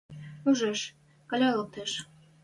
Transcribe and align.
Ужеш: 0.47 0.79
Каля 1.29 1.49
лӓктеш 1.57 1.91